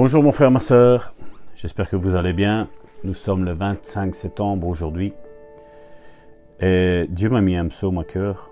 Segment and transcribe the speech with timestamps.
[0.00, 1.12] Bonjour mon frère, ma soeur,
[1.56, 2.68] j'espère que vous allez bien.
[3.02, 5.12] Nous sommes le 25 septembre aujourd'hui.
[6.60, 8.48] Et Dieu m'a mis un psaume à cœur.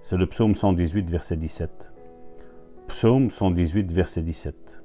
[0.00, 1.92] C'est le psaume 118, verset 17.
[2.88, 4.80] Psaume 118, verset 17.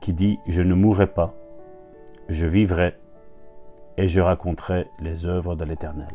[0.00, 1.34] Qui dit Je ne mourrai pas,
[2.28, 2.94] je vivrai
[3.96, 6.14] et je raconterai les œuvres de l'Éternel.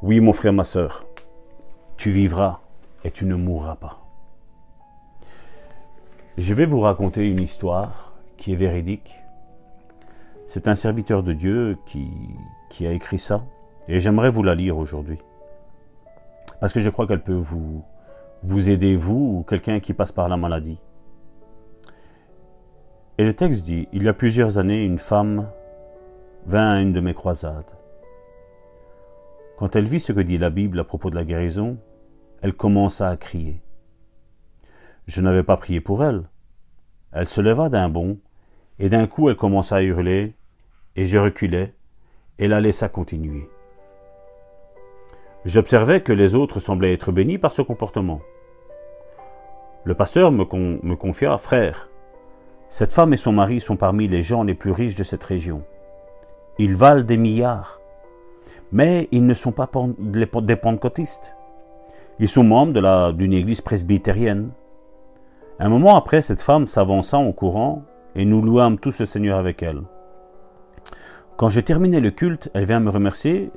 [0.00, 1.04] Oui, mon frère, ma soeur,
[1.96, 2.60] tu vivras
[3.02, 4.09] et tu ne mourras pas.
[6.40, 9.14] Je vais vous raconter une histoire qui est véridique.
[10.46, 13.44] C'est un serviteur de Dieu qui, a écrit ça
[13.88, 15.18] et j'aimerais vous la lire aujourd'hui.
[16.58, 17.84] Parce que je crois qu'elle peut vous,
[18.42, 20.78] vous aider, vous ou quelqu'un qui passe par la maladie.
[23.18, 25.46] Et le texte dit, il y a plusieurs années, une femme
[26.46, 27.70] vint à une de mes croisades.
[29.58, 31.76] Quand elle vit ce que dit la Bible à propos de la guérison,
[32.40, 33.60] elle commença à crier.
[35.06, 36.29] Je n'avais pas prié pour elle.
[37.12, 38.18] Elle se leva d'un bond,
[38.78, 40.34] et d'un coup elle commença à hurler,
[40.96, 41.74] et je reculai,
[42.38, 43.48] et la laissa continuer.
[45.44, 48.20] J'observais que les autres semblaient être bénis par ce comportement.
[49.84, 50.44] Le pasteur me,
[50.82, 51.88] me confia, Frère,
[52.70, 55.64] cette femme et son mari sont parmi les gens les plus riches de cette région.
[56.58, 57.80] Ils valent des milliards.
[58.70, 61.34] Mais ils ne sont pas des pentecôtistes.
[62.20, 64.50] Ils sont membres d'une église presbytérienne.
[65.62, 67.82] Un moment après, cette femme s'avança en courant
[68.14, 69.82] et nous louâmes tous le Seigneur avec elle.
[71.36, 73.50] Quand j'ai terminé le culte, elle vint me remercier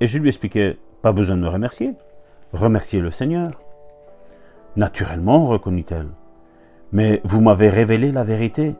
[0.00, 1.94] et je lui expliquai Pas besoin de me remercier.
[2.52, 3.52] Remerciez le Seigneur.
[4.74, 6.08] Naturellement, reconnut-elle.
[6.90, 8.74] Mais vous m'avez révélé la vérité.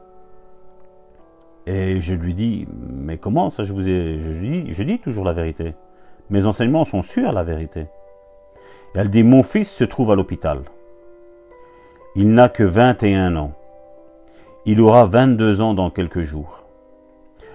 [1.67, 4.17] Et je lui dis, mais comment ça je vous ai...
[4.19, 5.73] Je dis, toujours la vérité.
[6.29, 7.87] Mes enseignements sont sur la vérité.
[8.93, 10.63] Elle dit, mon fils se trouve à l'hôpital.
[12.21, 13.53] Il n'a que 21 ans.
[14.65, 16.65] Il aura 22 ans dans quelques jours.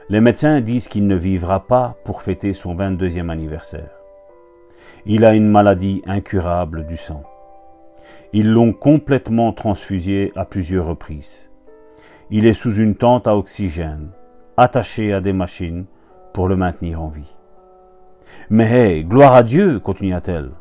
[0.08, 3.90] Les médecins disent qu'il ne vivra pas pour fêter son 22e anniversaire.
[5.04, 7.24] Il a une maladie incurable du sang.
[8.32, 11.50] Ils l'ont complètement transfusé à plusieurs reprises.
[12.30, 14.12] Il est sous une tente à oxygène,
[14.56, 15.84] attaché à des machines
[16.32, 17.36] pour le maintenir en vie.
[18.48, 20.52] Mais gloire à Dieu, continua-t-elle.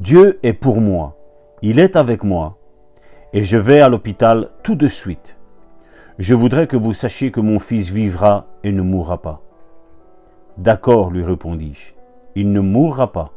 [0.00, 1.16] Dieu est pour moi,
[1.62, 2.56] il est avec moi,
[3.32, 5.36] et je vais à l'hôpital tout de suite.
[6.18, 9.40] Je voudrais que vous sachiez que mon fils vivra et ne mourra pas.
[10.58, 11.94] D'accord, lui répondis-je,
[12.34, 13.32] il ne mourra pas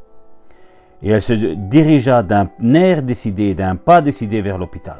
[1.03, 4.99] et elle se dirigea d'un air décidé, d'un pas décidé vers l'hôpital.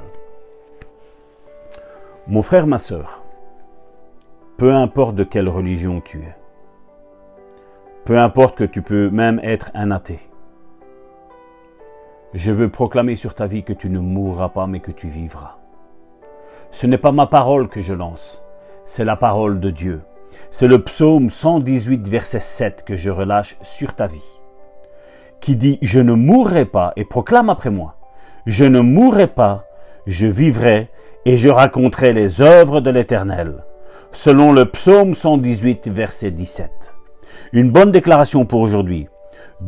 [2.27, 3.23] Mon frère, ma sœur,
[4.57, 6.35] peu importe de quelle religion tu es,
[8.05, 10.19] peu importe que tu peux même être un athée,
[12.33, 15.57] je veux proclamer sur ta vie que tu ne mourras pas mais que tu vivras.
[16.71, 18.43] Ce n'est pas ma parole que je lance,
[18.85, 20.01] c'est la parole de Dieu.
[20.49, 24.39] C'est le psaume 118 verset 7 que je relâche sur ta vie
[25.43, 27.95] qui dit Je ne mourrai pas et proclame après moi
[28.47, 29.65] Je ne mourrai pas,
[30.07, 30.89] je vivrai
[31.25, 33.63] et je raconterai les œuvres de l'Éternel.
[34.11, 36.95] Selon le psaume 118, verset 17.
[37.51, 39.07] Une bonne déclaration pour aujourd'hui.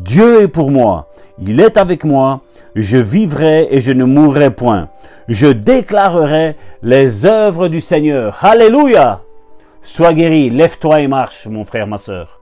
[0.02, 1.08] Dieu est pour moi,
[1.38, 2.42] il est avec moi,
[2.74, 4.90] je vivrai et je ne mourrai point.
[5.26, 8.38] Je déclarerai les œuvres du Seigneur.
[8.42, 9.22] Alléluia!
[9.82, 12.40] Sois guéri, lève-toi et marche, mon frère, ma sœur.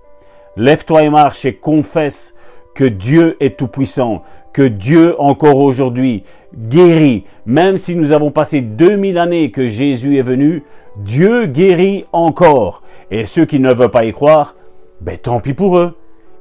[0.56, 2.34] Lève-toi et marche et confesse
[2.74, 4.22] que Dieu est tout-puissant,
[4.52, 6.24] que Dieu encore aujourd'hui
[6.56, 7.24] guérit.
[7.46, 10.64] Même si nous avons passé 2000 années que Jésus est venu,
[10.96, 12.82] Dieu guérit encore.
[13.10, 14.56] Et ceux qui ne veulent pas y croire,
[15.00, 15.96] ben tant pis pour eux.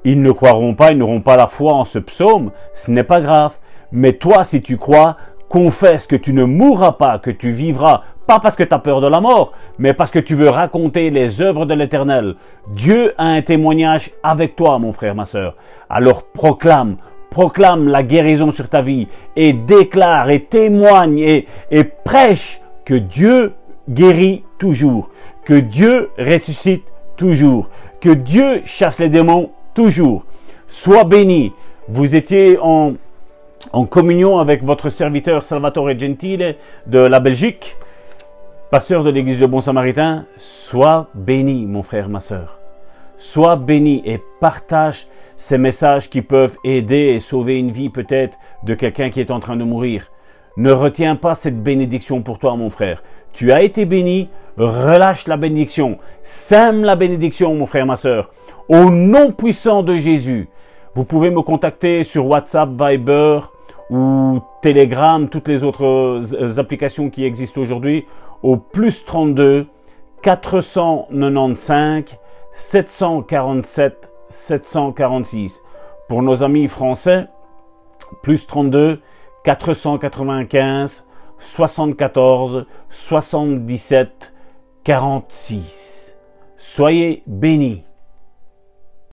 [0.06, 3.22] Ils ne croiront pas, ils n'auront pas la foi en ce psaume, ce n'est pas
[3.22, 3.58] grave.
[3.92, 8.40] Mais toi, si tu crois, confesse que tu ne mourras pas, que tu vivras, pas
[8.40, 11.42] parce que tu as peur de la mort, mais parce que tu veux raconter les
[11.42, 12.36] œuvres de l'Éternel.
[12.70, 15.56] Dieu a un témoignage avec toi, mon frère, ma sœur.
[15.90, 16.98] Alors proclame,
[17.30, 23.54] proclame la guérison sur ta vie et déclare et témoigne et, et prêche que Dieu
[23.90, 25.10] guérit toujours,
[25.46, 26.86] que Dieu ressuscite
[27.16, 27.70] toujours,
[28.02, 30.26] que Dieu chasse les démons toujours.
[30.68, 31.54] Sois béni.
[31.88, 32.94] Vous étiez en,
[33.90, 36.56] communion avec votre serviteur Salvatore Gentile
[36.88, 37.76] de la Belgique,
[38.72, 40.26] pasteur de l'église de Bon Samaritain.
[40.38, 42.60] Sois béni, mon frère, ma sœur.
[43.18, 48.74] Sois béni et partage ces messages qui peuvent aider et sauver une vie peut-être de
[48.74, 50.10] quelqu'un qui est en train de mourir.
[50.56, 53.02] Ne retiens pas cette bénédiction pour toi, mon frère.
[53.34, 55.98] Tu as été béni, relâche la bénédiction.
[56.24, 58.30] Sème la bénédiction, mon frère, ma soeur.
[58.70, 60.48] Au nom puissant de Jésus.
[60.94, 63.40] Vous pouvez me contacter sur WhatsApp, Viber
[63.90, 68.06] ou Telegram, toutes les autres euh, applications qui existent aujourd'hui,
[68.44, 69.66] au plus 32
[70.22, 72.04] 495
[72.54, 75.64] 747 746.
[76.08, 77.26] Pour nos amis français,
[78.22, 79.00] plus 32
[79.44, 81.06] quatre cent quatre-vingt-quinze,
[81.40, 84.34] soixante-quatorze, soixante-dix-sept,
[84.84, 86.16] quarante-six.
[86.58, 87.84] Soyez bénis.